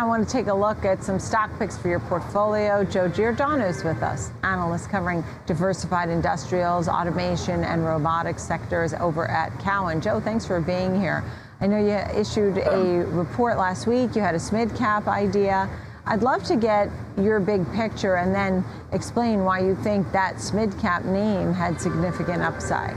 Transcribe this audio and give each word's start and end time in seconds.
I 0.00 0.04
want 0.06 0.26
to 0.26 0.32
take 0.32 0.46
a 0.46 0.54
look 0.54 0.86
at 0.86 1.04
some 1.04 1.18
stock 1.18 1.50
picks 1.58 1.76
for 1.76 1.88
your 1.88 2.00
portfolio. 2.00 2.82
Joe 2.84 3.06
Giordano 3.06 3.66
is 3.66 3.84
with 3.84 4.02
us, 4.02 4.30
analyst 4.42 4.88
covering 4.88 5.22
diversified 5.44 6.08
industrials, 6.08 6.88
automation, 6.88 7.64
and 7.64 7.84
robotics 7.84 8.42
sectors 8.42 8.94
over 8.94 9.28
at 9.28 9.50
Cowen. 9.60 10.00
Joe, 10.00 10.18
thanks 10.18 10.46
for 10.46 10.58
being 10.58 10.98
here. 10.98 11.22
I 11.60 11.66
know 11.66 11.76
you 11.76 11.96
issued 12.18 12.56
a 12.56 13.04
report 13.08 13.58
last 13.58 13.86
week. 13.86 14.16
You 14.16 14.22
had 14.22 14.34
a 14.34 14.38
SMID 14.38 14.74
cap 14.74 15.06
idea. 15.06 15.68
I'd 16.06 16.22
love 16.22 16.44
to 16.44 16.56
get 16.56 16.88
your 17.18 17.38
big 17.38 17.70
picture 17.74 18.14
and 18.14 18.34
then 18.34 18.64
explain 18.92 19.44
why 19.44 19.58
you 19.58 19.76
think 19.82 20.10
that 20.12 20.36
SMID 20.36 20.80
cap 20.80 21.04
name 21.04 21.52
had 21.52 21.78
significant 21.78 22.40
upside. 22.40 22.96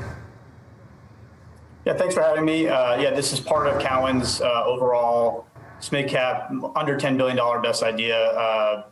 Yeah, 1.83 1.97
thanks 1.97 2.15
for 2.15 2.21
having 2.21 2.45
me. 2.45 2.69
Uh, 2.69 2.95
yeah, 2.95 3.11
this 3.11 3.33
is 3.33 3.41
part 3.41 3.67
of 3.67 3.81
Cowen's 3.81 4.39
uh, 4.39 4.63
overall 4.63 5.47
SMID 5.83 6.07
cap 6.07 6.49
under 6.75 6.97
$10 6.97 7.17
billion 7.17 7.61
best 7.61 7.83
idea 7.83 8.17
uh, 8.17 8.83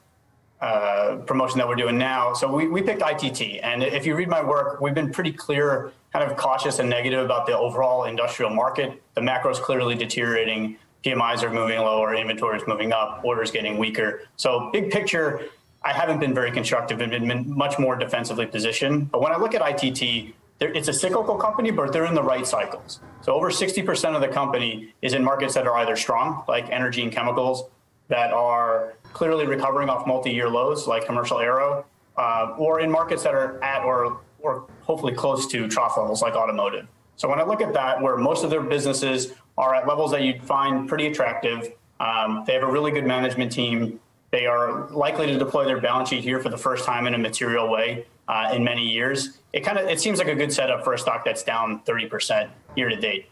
uh, 0.59 1.15
promotion 1.25 1.57
that 1.57 1.67
we're 1.67 1.75
doing 1.75 1.97
now. 1.97 2.33
So 2.33 2.53
we, 2.53 2.67
we 2.67 2.81
picked 2.81 3.01
ITT. 3.01 3.61
And 3.63 3.81
if 3.81 4.05
you 4.05 4.13
read 4.15 4.27
my 4.27 4.43
work, 4.43 4.81
we've 4.81 4.93
been 4.93 5.09
pretty 5.09 5.31
clear, 5.31 5.93
kind 6.11 6.29
of 6.29 6.37
cautious 6.37 6.79
and 6.79 6.89
negative 6.89 7.23
about 7.23 7.47
the 7.47 7.57
overall 7.57 8.03
industrial 8.03 8.51
market. 8.51 9.01
The 9.15 9.21
macro 9.21 9.51
is 9.51 9.59
clearly 9.59 9.95
deteriorating. 9.95 10.77
PMIs 11.05 11.43
are 11.43 11.49
moving 11.49 11.79
lower, 11.79 12.13
inventory 12.13 12.57
is 12.57 12.63
moving 12.67 12.91
up, 12.91 13.21
orders 13.23 13.51
getting 13.51 13.77
weaker. 13.77 14.27
So 14.35 14.69
big 14.71 14.91
picture, 14.91 15.47
I 15.81 15.93
haven't 15.93 16.19
been 16.19 16.33
very 16.33 16.51
constructive 16.51 16.99
and 16.99 17.11
been 17.27 17.57
much 17.57 17.79
more 17.79 17.95
defensively 17.95 18.45
positioned. 18.45 19.09
But 19.09 19.21
when 19.21 19.31
I 19.31 19.37
look 19.37 19.55
at 19.55 19.63
ITT, 19.65 20.35
it's 20.61 20.87
a 20.87 20.93
cyclical 20.93 21.35
company, 21.35 21.71
but 21.71 21.91
they're 21.91 22.05
in 22.05 22.13
the 22.13 22.23
right 22.23 22.45
cycles. 22.45 22.99
So 23.21 23.33
over 23.33 23.49
60% 23.49 24.15
of 24.15 24.21
the 24.21 24.27
company 24.27 24.93
is 25.01 25.13
in 25.13 25.23
markets 25.23 25.53
that 25.55 25.67
are 25.67 25.75
either 25.77 25.95
strong, 25.95 26.43
like 26.47 26.69
energy 26.69 27.01
and 27.01 27.11
chemicals, 27.11 27.69
that 28.07 28.31
are 28.31 28.95
clearly 29.13 29.45
recovering 29.45 29.89
off 29.89 30.05
multi-year 30.05 30.49
lows, 30.49 30.87
like 30.87 31.05
commercial 31.05 31.39
aero, 31.39 31.85
uh, 32.17 32.55
or 32.57 32.79
in 32.79 32.91
markets 32.91 33.23
that 33.23 33.33
are 33.33 33.61
at 33.63 33.83
or 33.83 34.21
or 34.39 34.65
hopefully 34.81 35.13
close 35.13 35.47
to 35.47 35.67
trough 35.67 35.97
levels, 35.97 36.21
like 36.21 36.33
automotive. 36.33 36.87
So 37.15 37.29
when 37.29 37.39
I 37.39 37.43
look 37.43 37.61
at 37.61 37.73
that, 37.73 38.01
where 38.01 38.17
most 38.17 38.43
of 38.43 38.49
their 38.49 38.61
businesses 38.61 39.33
are 39.57 39.75
at 39.75 39.87
levels 39.87 40.09
that 40.11 40.23
you'd 40.23 40.41
find 40.41 40.89
pretty 40.89 41.05
attractive, 41.05 41.71
um, 41.99 42.43
they 42.47 42.53
have 42.53 42.63
a 42.63 42.71
really 42.71 42.91
good 42.91 43.05
management 43.05 43.51
team. 43.51 43.99
They 44.31 44.45
are 44.45 44.89
likely 44.91 45.27
to 45.27 45.37
deploy 45.37 45.65
their 45.65 45.81
balance 45.81 46.07
sheet 46.07 46.23
here 46.23 46.39
for 46.39 46.47
the 46.47 46.57
first 46.57 46.85
time 46.85 47.05
in 47.05 47.13
a 47.13 47.17
material 47.17 47.69
way 47.69 48.05
uh, 48.29 48.51
in 48.53 48.63
many 48.63 48.89
years. 48.89 49.39
It 49.51 49.59
kind 49.59 49.77
of 49.77 49.87
it 49.89 49.99
seems 49.99 50.19
like 50.19 50.29
a 50.29 50.35
good 50.35 50.53
setup 50.53 50.85
for 50.85 50.93
a 50.93 50.97
stock 50.97 51.25
that's 51.25 51.43
down 51.43 51.81
30% 51.83 52.49
year 52.77 52.87
to 52.87 52.95
date. 52.95 53.27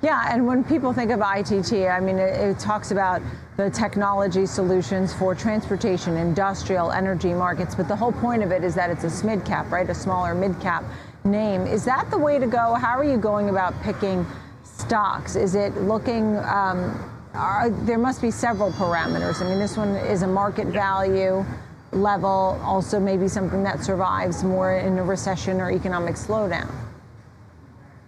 Yeah, 0.00 0.32
and 0.32 0.46
when 0.46 0.62
people 0.62 0.92
think 0.92 1.10
of 1.10 1.18
ITT, 1.18 1.88
I 1.88 1.98
mean, 1.98 2.20
it, 2.20 2.38
it, 2.38 2.58
talks 2.60 2.92
about 2.92 3.20
the 3.56 3.68
technology 3.68 4.46
solutions 4.46 5.12
for 5.12 5.34
transportation, 5.34 6.16
industrial, 6.16 6.92
energy 6.92 7.34
markets, 7.34 7.74
but 7.74 7.88
the 7.88 7.96
whole 7.96 8.12
point 8.12 8.44
of 8.44 8.52
it 8.52 8.62
is 8.62 8.76
that 8.76 8.90
it's 8.90 9.02
a 9.02 9.08
SMID 9.08 9.44
cap, 9.44 9.68
right? 9.72 9.90
A 9.90 9.94
smaller 9.94 10.36
mid 10.36 10.60
cap 10.60 10.84
name. 11.24 11.66
Is 11.66 11.84
that 11.84 12.08
the 12.12 12.18
way 12.18 12.38
to 12.38 12.46
go? 12.46 12.74
How 12.74 12.96
are 12.96 13.02
you 13.02 13.16
going 13.16 13.48
about 13.48 13.74
picking 13.82 14.24
stocks? 14.62 15.34
Is 15.34 15.56
it 15.56 15.74
looking, 15.78 16.36
um, 16.44 17.07
are, 17.34 17.70
there 17.70 17.98
must 17.98 18.22
be 18.22 18.30
several 18.30 18.72
parameters. 18.72 19.40
I 19.40 19.48
mean, 19.48 19.58
this 19.58 19.76
one 19.76 19.90
is 19.96 20.22
a 20.22 20.26
market 20.26 20.68
value 20.68 21.44
level 21.92 22.60
also 22.62 23.00
maybe 23.00 23.28
something 23.28 23.62
that 23.62 23.82
survives 23.82 24.44
more 24.44 24.78
in 24.78 24.98
a 24.98 25.02
recession 25.02 25.60
or 25.60 25.70
economic 25.70 26.16
slowdown? 26.16 26.70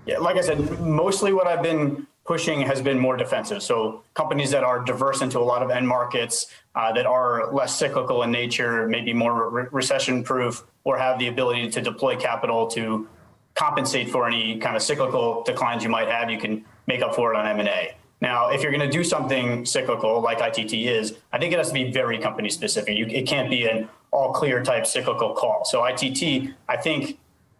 Yeah, 0.06 0.18
like 0.18 0.36
I 0.36 0.40
said, 0.40 0.80
mostly 0.80 1.32
what 1.32 1.46
I've 1.46 1.62
been 1.62 2.06
pushing 2.26 2.60
has 2.60 2.80
been 2.80 2.98
more 2.98 3.16
defensive. 3.16 3.62
So 3.62 4.02
companies 4.14 4.50
that 4.50 4.64
are 4.64 4.80
diverse 4.80 5.20
into 5.20 5.38
a 5.38 5.42
lot 5.42 5.62
of 5.62 5.70
end 5.70 5.86
markets 5.86 6.46
uh, 6.74 6.92
that 6.92 7.06
are 7.06 7.52
less 7.52 7.74
cyclical 7.74 8.22
in 8.22 8.30
nature, 8.30 8.86
maybe 8.86 9.12
more 9.12 9.50
re- 9.50 9.66
recession 9.72 10.22
proof, 10.22 10.64
or 10.84 10.98
have 10.98 11.18
the 11.18 11.28
ability 11.28 11.70
to 11.70 11.80
deploy 11.80 12.16
capital 12.16 12.66
to 12.68 13.08
compensate 13.54 14.10
for 14.10 14.26
any 14.26 14.58
kind 14.58 14.76
of 14.76 14.82
cyclical 14.82 15.42
declines 15.42 15.82
you 15.82 15.90
might 15.90 16.08
have. 16.08 16.30
You 16.30 16.38
can 16.38 16.64
make 16.86 17.02
up 17.02 17.14
for 17.14 17.34
it 17.34 17.36
on 17.36 17.46
M&A. 17.46 17.94
Now, 18.20 18.50
if 18.50 18.62
you're 18.62 18.72
going 18.72 18.88
to 18.88 18.90
do 18.90 19.02
something 19.02 19.64
cyclical 19.64 20.20
like 20.20 20.40
ITT 20.40 20.74
is, 20.74 21.16
I 21.32 21.38
think 21.38 21.52
it 21.52 21.58
has 21.58 21.68
to 21.68 21.74
be 21.74 21.90
very 21.90 22.18
company 22.18 22.50
specific. 22.50 22.96
You, 22.96 23.06
it 23.06 23.26
can't 23.26 23.48
be 23.48 23.66
an 23.66 23.88
all 24.10 24.32
clear 24.32 24.62
type 24.62 24.86
cyclical 24.86 25.34
call. 25.34 25.64
So 25.64 25.84
ITT, 25.84 26.54
I 26.68 26.76
think 26.76 27.18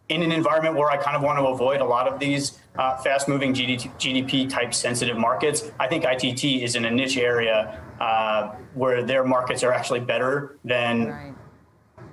in 0.09 0.21
an 0.21 0.31
environment 0.31 0.75
where 0.75 0.89
I 0.89 0.97
kind 0.97 1.15
of 1.15 1.23
want 1.23 1.39
to 1.39 1.45
avoid 1.45 1.81
a 1.81 1.85
lot 1.85 2.07
of 2.07 2.19
these 2.19 2.59
uh, 2.77 2.97
fast 2.97 3.27
moving 3.27 3.53
GDP 3.53 4.49
type 4.49 4.73
sensitive 4.73 5.17
markets, 5.17 5.71
I 5.79 5.87
think 5.87 6.05
ITT 6.05 6.43
is 6.43 6.75
in 6.75 6.85
a 6.85 6.91
niche 6.91 7.17
area 7.17 7.81
uh, 7.99 8.55
where 8.73 9.03
their 9.03 9.23
markets 9.23 9.63
are 9.63 9.71
actually 9.71 10.01
better 10.01 10.57
than 10.63 11.07
right 11.07 11.33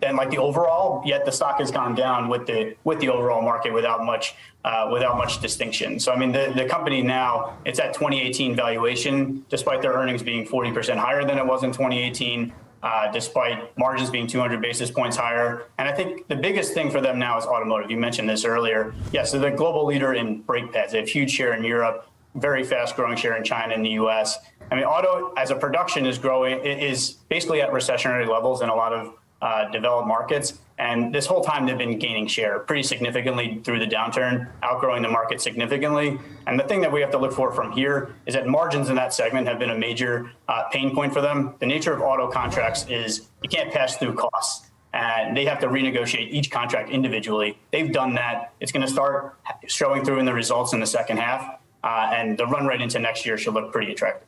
than 0.01 0.17
like 0.17 0.31
the 0.31 0.39
overall. 0.39 1.03
Yet 1.05 1.25
the 1.25 1.33
stock 1.33 1.59
has 1.59 1.71
gone 1.71 1.95
down 1.95 2.29
with 2.29 2.47
the 2.47 2.77
with 2.85 3.01
the 3.01 3.09
overall 3.09 3.43
market 3.43 3.73
without 3.73 4.05
much 4.05 4.35
uh, 4.65 4.89
without 4.93 5.17
much 5.17 5.41
distinction. 5.41 5.99
So 5.99 6.13
I 6.13 6.19
mean, 6.19 6.33
the 6.33 6.53
the 6.55 6.65
company 6.65 7.03
now 7.03 7.59
it's 7.65 7.79
at 7.79 7.95
2018 7.95 8.55
valuation, 8.55 9.45
despite 9.49 9.83
their 9.83 9.93
earnings 9.93 10.23
being 10.23 10.47
40% 10.47 10.97
higher 10.97 11.25
than 11.25 11.39
it 11.39 11.47
was 11.47 11.65
in 11.65 11.73
2018. 11.73 12.53
Uh, 12.81 13.11
despite 13.11 13.77
margins 13.77 14.09
being 14.09 14.29
200 14.29 14.63
basis 14.63 14.89
points 14.89 15.17
higher. 15.17 15.65
And 15.79 15.89
I 15.89 15.93
think 15.93 16.29
the 16.29 16.37
biggest 16.37 16.75
thing 16.75 16.93
for 16.93 17.01
them 17.01 17.19
now 17.19 17.37
is 17.37 17.45
automotive. 17.45 17.91
You 17.91 17.97
mentioned 17.97 18.29
this 18.29 18.45
earlier. 18.45 18.95
Yeah, 19.11 19.25
so 19.25 19.41
they're 19.41 19.51
the 19.51 19.57
global 19.57 19.85
leader 19.85 20.15
in 20.15 20.43
brake 20.43 20.73
pads. 20.73 20.93
They 20.93 21.01
have 21.01 21.09
huge 21.09 21.33
share 21.33 21.55
in 21.55 21.65
Europe, 21.65 22.09
very 22.37 22.63
fast 22.63 22.95
growing 22.95 23.17
share 23.17 23.37
in 23.37 23.43
China 23.43 23.75
and 23.75 23.85
the 23.85 23.91
US. 24.03 24.39
I 24.71 24.77
mean, 24.77 24.85
auto 24.85 25.33
as 25.37 25.51
a 25.51 25.57
production 25.57 26.07
is 26.07 26.19
growing, 26.19 26.61
is 26.61 27.15
basically 27.29 27.63
at 27.63 27.71
recessionary 27.71 28.29
levels 28.29 28.63
in 28.63 28.69
a 28.69 28.75
lot 28.75 28.93
of 28.93 29.15
uh, 29.41 29.71
developed 29.71 30.09
markets. 30.09 30.59
And 30.79 31.13
this 31.13 31.27
whole 31.27 31.43
time, 31.43 31.67
they've 31.67 31.77
been 31.77 31.99
gaining 31.99 32.29
share 32.29 32.61
pretty 32.61 32.85
significantly 32.85 33.61
through 33.65 33.81
the 33.81 33.87
downturn, 33.87 34.49
outgrowing 34.63 35.03
the 35.03 35.09
market 35.09 35.41
significantly. 35.41 36.19
And 36.47 36.59
the 36.59 36.65
thing 36.65 36.81
that 36.83 36.93
we 36.93 37.01
have 37.01 37.11
to 37.11 37.19
look 37.19 37.33
for 37.33 37.51
from 37.53 37.73
here 37.73 38.15
is 38.27 38.35
that 38.35 38.47
margins 38.47 38.89
in 38.89 38.95
that 38.95 39.13
segment 39.13 39.49
have 39.49 39.59
been 39.59 39.71
a 39.71 39.79
major 39.79 40.31
uh, 40.49 40.65
pain 40.71 40.95
point 40.95 41.13
for 41.13 41.21
them. 41.21 41.55
The 41.59 41.67
nature 41.67 41.93
of 41.93 42.01
auto 42.01 42.31
contracts 42.31 42.87
is 42.89 43.29
you 43.43 43.49
can't 43.49 43.73
pass 43.73 43.97
through 43.97 44.15
costs. 44.15 44.67
And 44.95 45.37
they 45.37 45.45
have 45.45 45.59
to 45.61 45.67
renegotiate 45.67 46.31
each 46.31 46.51
contract 46.51 46.91
individually. 46.91 47.59
They've 47.73 47.93
done 47.93 48.15
that. 48.15 48.55
It's 48.61 48.73
going 48.73 48.87
to 48.87 48.91
start 48.91 49.37
showing 49.67 50.05
through 50.05 50.21
in 50.21 50.27
the 50.27 50.33
results 50.33 50.73
in 50.73 50.81
the 50.81 50.87
second 50.87 51.19
half. 51.19 51.61
Uh, 51.83 52.11
and 52.13 52.39
the 52.39 52.47
run 52.47 52.67
rate 52.67 52.81
into 52.81 52.99
next 52.99 53.27
year 53.27 53.37
should 53.37 53.55
look 53.55 53.73
pretty 53.73 53.93
attractive. 53.93 54.28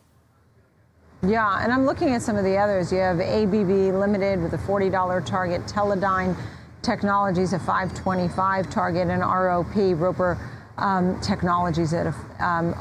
Yeah, 1.30 1.62
and 1.62 1.72
I'm 1.72 1.86
looking 1.86 2.12
at 2.12 2.22
some 2.22 2.34
of 2.34 2.42
the 2.42 2.56
others. 2.56 2.90
You 2.90 2.98
have 2.98 3.20
ABB 3.20 3.94
Limited 3.94 4.42
with 4.42 4.52
a 4.54 4.58
$40 4.58 5.24
target, 5.24 5.62
Teledyne 5.62 6.36
Technologies 6.82 7.52
a 7.52 7.58
525 7.60 8.68
target, 8.68 9.06
and 9.06 9.22
ROP 9.22 9.96
Roper 9.96 10.36
um, 10.76 11.20
Technologies 11.20 11.94
at 11.94 12.06
a 12.06 12.44
um, 12.44 12.74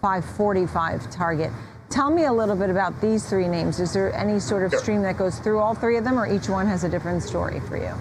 545 0.00 1.08
target. 1.12 1.52
Tell 1.88 2.10
me 2.10 2.24
a 2.24 2.32
little 2.32 2.56
bit 2.56 2.68
about 2.68 3.00
these 3.00 3.28
three 3.28 3.46
names. 3.46 3.78
Is 3.78 3.92
there 3.92 4.12
any 4.12 4.40
sort 4.40 4.64
of 4.64 4.74
stream 4.74 5.02
that 5.02 5.16
goes 5.16 5.38
through 5.38 5.60
all 5.60 5.76
three 5.76 5.96
of 5.96 6.02
them, 6.02 6.18
or 6.18 6.26
each 6.26 6.48
one 6.48 6.66
has 6.66 6.82
a 6.82 6.88
different 6.88 7.22
story 7.22 7.60
for 7.60 7.76
you? 7.76 7.94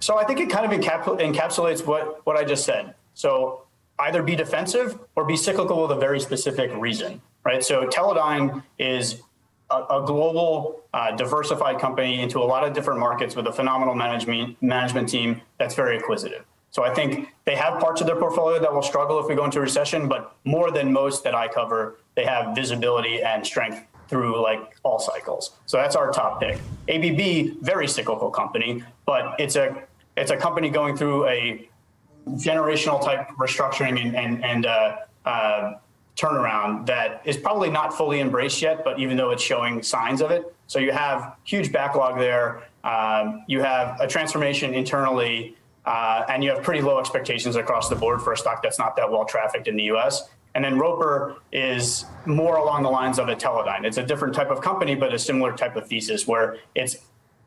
So 0.00 0.16
I 0.16 0.24
think 0.24 0.40
it 0.40 0.48
kind 0.48 0.64
of 0.64 0.80
encapsulates 0.80 1.84
what, 1.86 2.24
what 2.24 2.38
I 2.38 2.44
just 2.44 2.64
said. 2.64 2.94
So 3.12 3.66
either 3.98 4.22
be 4.22 4.36
defensive 4.36 4.98
or 5.16 5.26
be 5.26 5.36
cyclical 5.36 5.82
with 5.82 5.90
a 5.90 6.00
very 6.00 6.18
specific 6.18 6.74
reason 6.74 7.20
right? 7.44 7.62
So 7.62 7.86
Teledyne 7.86 8.62
is 8.78 9.20
a, 9.70 9.76
a 9.76 10.06
global, 10.06 10.82
uh, 10.94 11.16
diversified 11.16 11.78
company 11.78 12.20
into 12.20 12.38
a 12.38 12.44
lot 12.44 12.64
of 12.64 12.72
different 12.72 13.00
markets 13.00 13.34
with 13.34 13.46
a 13.46 13.52
phenomenal 13.52 13.94
management 13.94 14.60
management 14.62 15.08
team 15.08 15.40
that's 15.58 15.74
very 15.74 15.96
acquisitive. 15.96 16.44
So 16.70 16.82
I 16.84 16.94
think 16.94 17.28
they 17.44 17.54
have 17.54 17.80
parts 17.80 18.00
of 18.00 18.06
their 18.06 18.16
portfolio 18.16 18.58
that 18.58 18.72
will 18.72 18.82
struggle 18.82 19.20
if 19.20 19.28
we 19.28 19.34
go 19.34 19.44
into 19.44 19.60
recession, 19.60 20.08
but 20.08 20.34
more 20.44 20.70
than 20.70 20.90
most 20.90 21.22
that 21.24 21.34
I 21.34 21.46
cover, 21.48 21.98
they 22.14 22.24
have 22.24 22.54
visibility 22.54 23.22
and 23.22 23.44
strength 23.46 23.86
through 24.08 24.42
like 24.42 24.76
all 24.82 24.98
cycles. 24.98 25.52
So 25.66 25.76
that's 25.76 25.96
our 25.96 26.10
top 26.12 26.40
pick. 26.40 26.58
ABB, 26.88 27.62
very 27.62 27.86
cyclical 27.86 28.30
company, 28.30 28.82
but 29.06 29.34
it's 29.38 29.56
a 29.56 29.82
it's 30.16 30.30
a 30.30 30.36
company 30.36 30.70
going 30.70 30.96
through 30.96 31.26
a 31.28 31.68
generational 32.30 33.02
type 33.02 33.28
restructuring 33.38 34.00
and 34.00 34.16
and, 34.16 34.44
and 34.44 34.66
uh, 34.66 34.96
uh, 35.24 35.72
turnaround 36.16 36.86
that 36.86 37.22
is 37.24 37.36
probably 37.36 37.70
not 37.70 37.96
fully 37.96 38.20
embraced 38.20 38.60
yet, 38.60 38.84
but 38.84 38.98
even 38.98 39.16
though 39.16 39.30
it's 39.30 39.42
showing 39.42 39.82
signs 39.82 40.20
of 40.20 40.30
it. 40.30 40.54
So 40.66 40.78
you 40.78 40.92
have 40.92 41.36
huge 41.44 41.72
backlog 41.72 42.18
there. 42.18 42.62
Um, 42.84 43.44
you 43.46 43.60
have 43.60 44.00
a 44.00 44.06
transformation 44.06 44.74
internally, 44.74 45.56
uh, 45.84 46.24
and 46.28 46.44
you 46.44 46.50
have 46.50 46.62
pretty 46.62 46.82
low 46.82 46.98
expectations 46.98 47.56
across 47.56 47.88
the 47.88 47.96
board 47.96 48.20
for 48.20 48.32
a 48.32 48.36
stock 48.36 48.62
that's 48.62 48.78
not 48.78 48.96
that 48.96 49.10
well 49.10 49.24
trafficked 49.24 49.68
in 49.68 49.76
the 49.76 49.84
US. 49.84 50.28
And 50.54 50.62
then 50.62 50.78
Roper 50.78 51.36
is 51.50 52.04
more 52.26 52.56
along 52.56 52.82
the 52.82 52.90
lines 52.90 53.18
of 53.18 53.28
a 53.28 53.34
Teledyne. 53.34 53.84
It's 53.84 53.96
a 53.96 54.02
different 54.02 54.34
type 54.34 54.50
of 54.50 54.60
company, 54.60 54.94
but 54.94 55.14
a 55.14 55.18
similar 55.18 55.56
type 55.56 55.76
of 55.76 55.86
thesis 55.88 56.26
where 56.26 56.58
it's 56.74 56.96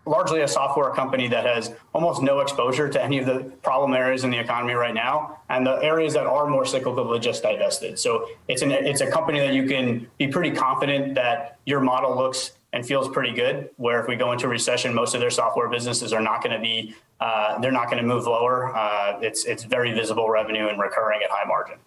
largely 0.05 0.41
a 0.41 0.47
software 0.47 0.91
company 0.91 1.27
that 1.27 1.45
has 1.45 1.73
almost 1.93 2.21
no 2.21 2.39
exposure 2.39 2.89
to 2.89 3.03
any 3.03 3.17
of 3.17 3.25
the 3.25 3.39
problem 3.63 3.93
areas 3.93 4.23
in 4.23 4.29
the 4.29 4.37
economy 4.37 4.73
right 4.73 4.93
now, 4.93 5.39
and 5.49 5.65
the 5.65 5.75
areas 5.83 6.13
that 6.13 6.25
are 6.25 6.47
more 6.47 6.65
cyclical 6.65 7.13
are 7.13 7.19
just 7.19 7.43
divested. 7.43 7.97
So 7.99 8.27
it's 8.47 8.61
an 8.61 8.71
it's 8.71 9.01
a 9.01 9.09
company 9.09 9.39
that 9.39 9.53
you 9.53 9.67
can 9.67 10.07
be 10.17 10.27
pretty 10.27 10.51
confident 10.51 11.15
that 11.15 11.59
your 11.65 11.79
model 11.79 12.15
looks 12.15 12.51
and 12.73 12.85
feels 12.85 13.07
pretty 13.07 13.33
good. 13.33 13.69
Where 13.77 13.99
if 14.01 14.07
we 14.07 14.15
go 14.15 14.31
into 14.31 14.47
recession, 14.47 14.93
most 14.93 15.15
of 15.15 15.21
their 15.21 15.29
software 15.29 15.69
businesses 15.69 16.13
are 16.13 16.21
not 16.21 16.43
going 16.43 16.55
to 16.55 16.61
be 16.61 16.95
uh, 17.19 17.59
they're 17.59 17.71
not 17.71 17.89
going 17.89 18.01
to 18.01 18.07
move 18.07 18.25
lower. 18.27 18.75
Uh, 18.75 19.19
it's 19.21 19.45
it's 19.45 19.63
very 19.63 19.93
visible 19.93 20.29
revenue 20.29 20.67
and 20.67 20.79
recurring 20.79 21.21
at 21.23 21.29
high 21.31 21.47
margin. 21.47 21.77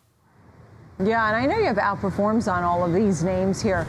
Yeah, 1.05 1.29
and 1.29 1.37
I 1.37 1.47
know 1.47 1.59
you 1.59 1.67
have 1.67 1.76
outperforms 1.76 2.53
on 2.53 2.65
all 2.65 2.85
of 2.85 2.93
these 2.93 3.23
names 3.23 3.62
here. 3.62 3.87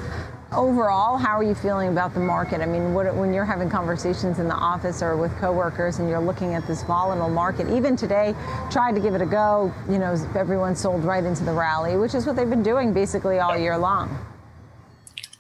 Overall, 0.52 1.16
how 1.18 1.38
are 1.38 1.44
you 1.44 1.54
feeling 1.54 1.90
about 1.90 2.16
the 2.16 2.20
market? 2.20 2.60
I 2.60 2.66
mean, 2.66 2.96
what, 2.96 3.14
when 3.16 3.32
you're 3.32 3.46
having 3.46 3.70
conversations 3.70 4.40
in 4.40 4.48
the 4.48 4.56
office 4.56 5.04
or 5.04 5.16
with 5.16 5.36
coworkers 5.38 6.00
and 6.00 6.10
you're 6.10 6.20
looking 6.20 6.56
at 6.56 6.66
this 6.66 6.82
volatile 6.82 7.30
market, 7.30 7.70
even 7.70 7.96
today, 7.96 8.34
tried 8.72 8.96
to 8.96 9.00
give 9.00 9.14
it 9.14 9.22
a 9.22 9.28
go, 9.28 9.72
you 9.88 10.00
know, 10.00 10.16
everyone 10.36 10.76
sold 10.76 11.04
right 11.04 11.24
into 11.24 11.44
the 11.44 11.52
rally, 11.52 11.98
which 11.98 12.16
is 12.16 12.26
what 12.26 12.36
they've 12.36 12.50
been 12.50 12.64
doing 12.64 12.94
basically 12.94 13.38
all 13.38 13.56
year 13.56 13.78
long. 13.78 14.18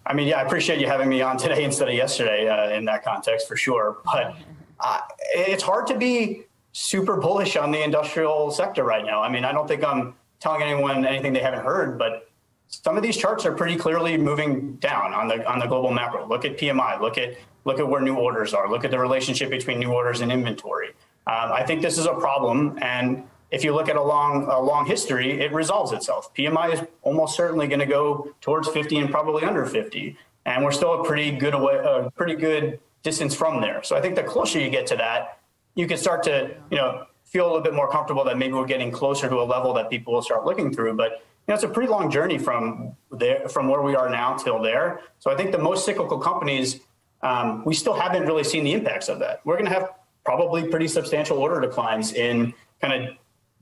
I 0.05 0.13
mean, 0.13 0.27
yeah, 0.27 0.37
I 0.37 0.43
appreciate 0.43 0.79
you 0.79 0.85
having 0.85 1.09
me 1.09 1.23
on 1.23 1.37
today 1.37 1.63
instead 1.63 1.87
of 1.87 1.95
yesterday 1.95 2.47
uh, 2.47 2.69
in 2.69 2.85
that 2.85 3.03
context 3.03 3.47
for 3.47 3.57
sure. 3.57 3.97
But 4.05 4.35
uh, 4.79 4.99
it's 5.33 5.63
hard 5.63 5.87
to 5.87 5.97
be 5.97 6.43
super 6.73 7.17
bullish 7.17 7.55
on 7.55 7.71
the 7.71 7.83
industrial 7.83 8.51
sector 8.51 8.83
right 8.83 9.03
now. 9.03 9.23
I 9.23 9.29
mean, 9.29 9.43
I 9.43 9.53
don't 9.53 9.67
think 9.67 9.83
I'm 9.83 10.13
telling 10.39 10.61
anyone 10.61 11.03
anything 11.03 11.33
they 11.33 11.39
haven't 11.39 11.63
heard, 11.65 11.97
but 11.97 12.28
some 12.69 12.95
of 12.95 13.03
these 13.03 13.17
charts 13.17 13.45
are 13.45 13.51
pretty 13.51 13.75
clearly 13.75 14.15
moving 14.15 14.75
down 14.75 15.13
on 15.13 15.27
the 15.27 15.45
on 15.49 15.59
the 15.59 15.65
global 15.65 15.91
macro. 15.91 16.27
Look 16.27 16.45
at 16.45 16.57
PMI. 16.57 17.01
Look 17.01 17.17
at 17.17 17.35
look 17.65 17.79
at 17.79 17.87
where 17.87 18.01
new 18.01 18.15
orders 18.15 18.53
are. 18.53 18.69
Look 18.69 18.85
at 18.85 18.91
the 18.91 18.99
relationship 18.99 19.49
between 19.49 19.79
new 19.79 19.91
orders 19.91 20.21
and 20.21 20.31
inventory. 20.31 20.89
Um, 21.27 21.51
I 21.51 21.63
think 21.63 21.81
this 21.81 21.97
is 21.97 22.05
a 22.05 22.13
problem, 22.13 22.77
and 22.81 23.23
if 23.51 23.63
you 23.63 23.73
look 23.73 23.89
at 23.89 23.95
a 23.95 24.01
long 24.01 24.45
a 24.45 24.59
long 24.59 24.85
history, 24.85 25.41
it 25.41 25.51
resolves 25.51 25.91
itself. 25.91 26.33
PMI 26.35 26.73
is 26.73 26.81
almost 27.01 27.35
certainly 27.35 27.67
going 27.67 27.79
to 27.79 27.87
go 27.87 28.33
towards 28.39 28.67
50 28.67 28.97
and 28.97 29.09
probably 29.09 29.43
under 29.43 29.65
50, 29.65 30.15
and 30.45 30.63
we're 30.63 30.71
still 30.71 31.01
a 31.01 31.03
pretty 31.03 31.31
good 31.31 31.55
away, 31.55 31.81
a 31.83 32.11
pretty 32.11 32.35
good 32.35 32.79
distance 33.01 33.33
from 33.33 33.61
there. 33.61 33.81
So 33.83 33.95
I 33.95 34.01
think 34.01 34.15
the 34.15 34.23
closer 34.23 34.59
you 34.59 34.69
get 34.69 34.85
to 34.87 34.95
that, 34.97 35.39
you 35.73 35.87
can 35.87 35.97
start 35.97 36.21
to 36.23 36.55
you 36.69 36.77
know 36.77 37.05
feel 37.25 37.45
a 37.45 37.47
little 37.47 37.63
bit 37.63 37.73
more 37.73 37.89
comfortable 37.89 38.23
that 38.25 38.37
maybe 38.37 38.53
we're 38.53 38.65
getting 38.65 38.91
closer 38.91 39.27
to 39.27 39.35
a 39.37 39.45
level 39.45 39.73
that 39.73 39.89
people 39.89 40.13
will 40.13 40.21
start 40.21 40.45
looking 40.45 40.71
through. 40.71 40.93
But 40.95 41.23
know, 41.49 41.55
it's 41.55 41.63
a 41.63 41.69
pretty 41.69 41.89
long 41.89 42.09
journey 42.09 42.37
from 42.37 42.95
there, 43.11 43.47
from 43.49 43.67
where 43.67 43.81
we 43.81 43.95
are 43.95 44.09
now 44.09 44.35
till 44.35 44.61
there. 44.61 45.01
So 45.19 45.31
I 45.31 45.35
think 45.35 45.51
the 45.51 45.57
most 45.57 45.85
cyclical 45.85 46.19
companies, 46.19 46.79
um, 47.21 47.63
we 47.65 47.73
still 47.73 47.93
haven't 47.93 48.25
really 48.25 48.43
seen 48.43 48.63
the 48.63 48.73
impacts 48.73 49.09
of 49.09 49.19
that. 49.19 49.41
We're 49.45 49.55
going 49.55 49.65
to 49.65 49.73
have 49.73 49.93
probably 50.23 50.67
pretty 50.67 50.87
substantial 50.87 51.37
order 51.37 51.59
declines 51.59 52.13
in 52.13 52.53
kind 52.81 53.03
of 53.03 53.15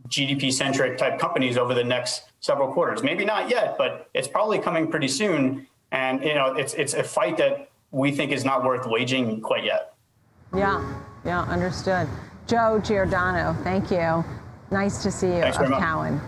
GDP 0.10 0.52
centric 0.52 0.98
type 0.98 1.20
companies 1.20 1.58
over 1.58 1.74
the 1.74 1.84
next 1.84 2.24
several 2.40 2.72
quarters. 2.74 3.04
Maybe 3.04 3.26
not 3.26 3.50
yet, 3.50 3.78
but 3.78 4.10
it's 4.14 4.28
probably 4.28 4.60
coming 4.60 4.90
pretty 4.90 5.08
soon. 5.08 5.68
And 5.92 6.22
you 6.24 6.36
know, 6.36 6.54
it's 6.54 6.74
it's 6.74 6.94
a 6.94 7.04
fight 7.04 7.38
that 7.38 7.70
we 7.92 8.12
think 8.12 8.32
is 8.32 8.44
not 8.44 8.64
worth 8.64 8.86
waging 8.86 9.42
quite 9.42 9.64
yet. 9.64 9.94
Yeah, 10.56 11.02
yeah, 11.26 11.42
understood. 11.44 12.08
Joe 12.48 12.82
Giordano, 12.84 13.56
thank 13.64 13.92
you. 13.92 14.24
Nice 14.72 15.02
to 15.04 15.12
see 15.12 15.28
you 15.28 15.42
Thanks 15.42 15.58
of 15.58 15.70
Cowen. 15.70 16.20